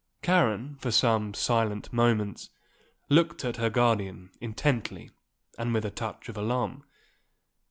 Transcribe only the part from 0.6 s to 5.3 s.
for some silent moments, looked at her guardian, intently